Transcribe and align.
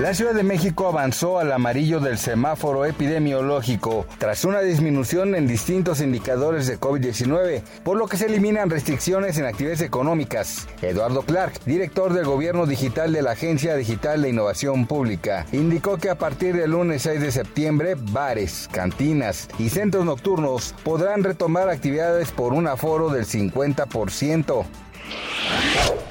La 0.00 0.14
Ciudad 0.14 0.32
de 0.32 0.42
México 0.42 0.88
avanzó 0.88 1.38
al 1.38 1.52
amarillo 1.52 2.00
del 2.00 2.16
semáforo 2.16 2.86
epidemiológico 2.86 4.06
tras 4.16 4.46
una 4.46 4.60
disminución 4.62 5.34
en 5.34 5.46
distintos 5.46 6.00
indicadores 6.00 6.66
de 6.66 6.80
COVID-19, 6.80 7.60
por 7.84 7.98
lo 7.98 8.06
que 8.06 8.16
se 8.16 8.24
eliminan 8.24 8.70
restricciones 8.70 9.36
en 9.36 9.44
actividades 9.44 9.82
económicas. 9.82 10.66
Eduardo 10.80 11.20
Clark, 11.20 11.60
director 11.66 12.14
del 12.14 12.24
Gobierno 12.24 12.64
Digital 12.64 13.12
de 13.12 13.20
la 13.20 13.32
Agencia 13.32 13.76
Digital 13.76 14.22
de 14.22 14.30
Innovación 14.30 14.86
Pública, 14.86 15.44
indicó 15.52 15.98
que 15.98 16.08
a 16.08 16.16
partir 16.16 16.56
del 16.56 16.70
lunes 16.70 17.02
6 17.02 17.20
de 17.20 17.30
septiembre, 17.30 17.94
bares, 17.94 18.70
cantinas 18.72 19.50
y 19.58 19.68
centros 19.68 20.06
nocturnos 20.06 20.74
podrán 20.82 21.24
retomar 21.24 21.68
actividades 21.68 22.32
por 22.32 22.54
un 22.54 22.68
aforo 22.68 23.10
del 23.10 23.26
50%. 23.26 24.64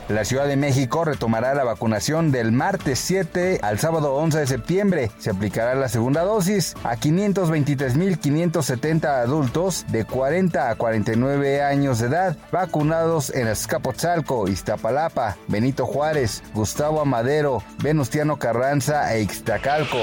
La 0.09 0.25
Ciudad 0.25 0.47
de 0.47 0.55
México 0.55 1.05
retomará 1.05 1.53
la 1.53 1.63
vacunación 1.63 2.31
del 2.31 2.51
martes 2.51 2.97
7 2.97 3.59
al 3.61 3.77
sábado 3.77 4.15
11 4.15 4.39
de 4.39 4.47
septiembre. 4.47 5.11
Se 5.19 5.29
aplicará 5.29 5.75
la 5.75 5.87
segunda 5.87 6.23
dosis 6.23 6.73
a 6.83 6.95
523.570 6.95 9.05
adultos 9.05 9.85
de 9.89 10.05
40 10.05 10.71
a 10.71 10.75
49 10.75 11.61
años 11.61 11.99
de 11.99 12.07
edad 12.07 12.35
vacunados 12.51 13.29
en 13.29 13.49
Azcapotzalco, 13.49 14.47
Iztapalapa, 14.47 15.37
Benito 15.47 15.85
Juárez, 15.85 16.41
Gustavo 16.55 17.01
Amadero, 17.01 17.61
Venustiano 17.83 18.39
Carranza 18.39 19.13
e 19.13 19.21
Ixtacalco. 19.21 19.99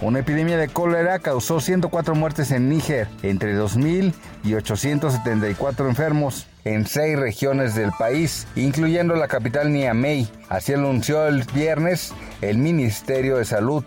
Una 0.00 0.20
epidemia 0.20 0.56
de 0.56 0.68
cólera 0.68 1.18
causó 1.18 1.60
104 1.60 2.14
muertes 2.14 2.50
en 2.50 2.70
Níger, 2.70 3.08
entre 3.22 3.54
2.000 3.54 4.14
y 4.42 4.54
874 4.54 5.86
enfermos 5.86 6.46
en 6.64 6.86
seis 6.86 7.18
regiones 7.18 7.74
del 7.74 7.92
país, 7.92 8.46
incluyendo 8.56 9.14
la 9.14 9.28
capital 9.28 9.72
Niamey. 9.72 10.28
Así 10.48 10.72
anunció 10.72 11.26
el 11.26 11.44
viernes 11.54 12.12
el 12.40 12.58
Ministerio 12.58 13.36
de 13.36 13.44
Salud. 13.44 13.84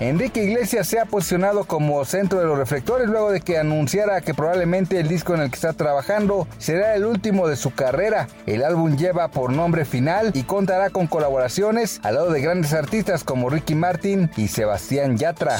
Enrique 0.00 0.44
Iglesias 0.44 0.86
se 0.88 1.00
ha 1.00 1.06
posicionado 1.06 1.64
como 1.64 2.04
centro 2.04 2.38
de 2.38 2.46
los 2.46 2.58
reflectores 2.58 3.08
luego 3.08 3.30
de 3.30 3.40
que 3.40 3.58
anunciara 3.58 4.20
que 4.20 4.34
probablemente 4.34 5.00
el 5.00 5.08
disco 5.08 5.34
en 5.34 5.40
el 5.40 5.48
que 5.48 5.54
está 5.54 5.72
trabajando 5.72 6.46
será 6.58 6.94
el 6.94 7.04
último 7.04 7.48
de 7.48 7.56
su 7.56 7.70
carrera. 7.72 8.28
El 8.46 8.62
álbum 8.62 8.96
lleva 8.96 9.28
por 9.28 9.52
nombre 9.52 9.84
Final 9.84 10.32
y 10.34 10.42
contará 10.42 10.90
con 10.90 11.06
colaboraciones 11.06 12.00
al 12.02 12.16
lado 12.16 12.30
de 12.30 12.42
grandes 12.42 12.74
artistas 12.74 13.24
como 13.24 13.48
Ricky 13.48 13.74
Martin 13.74 14.30
y 14.36 14.48
Sebastián 14.48 15.16
Yatra. 15.16 15.58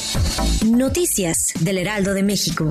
Noticias 0.67 1.55
del 1.61 1.79
Heraldo 1.79 2.13
de 2.13 2.23
México. 2.23 2.71